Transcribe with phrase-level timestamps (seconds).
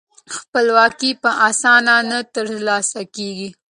[0.35, 3.49] خپلواکي په اسانۍ نه ترلاسه کیږي.